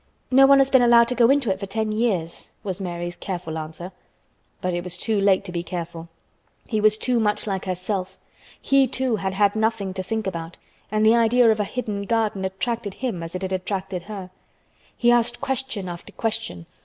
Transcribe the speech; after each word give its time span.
"No 0.31 0.47
one 0.47 0.57
has 0.57 0.71
been 0.71 0.81
allowed 0.81 1.07
to 1.09 1.13
go 1.13 1.29
into 1.29 1.51
it 1.51 1.59
for 1.59 1.67
ten 1.67 1.91
years," 1.91 2.49
was 2.63 2.81
Mary's 2.81 3.15
careful 3.15 3.55
answer. 3.55 3.91
But 4.59 4.73
it 4.73 4.83
was 4.83 4.97
too 4.97 5.21
late 5.21 5.45
to 5.45 5.51
be 5.51 5.61
careful. 5.61 6.09
He 6.67 6.81
was 6.81 6.97
too 6.97 7.19
much 7.19 7.45
like 7.45 7.65
herself. 7.65 8.17
He 8.59 8.87
too 8.87 9.17
had 9.17 9.35
had 9.35 9.55
nothing 9.55 9.93
to 9.93 10.01
think 10.01 10.25
about 10.25 10.57
and 10.91 11.05
the 11.05 11.13
idea 11.15 11.51
of 11.51 11.59
a 11.59 11.63
hidden 11.65 12.05
garden 12.05 12.43
attracted 12.43 12.95
him 12.95 13.21
as 13.21 13.35
it 13.35 13.43
had 13.43 13.53
attracted 13.53 14.01
her. 14.09 14.31
He 14.97 15.11
asked 15.11 15.39
question 15.39 15.87
after 15.87 16.11
question. 16.13 16.65